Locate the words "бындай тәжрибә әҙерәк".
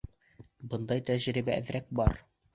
0.71-1.95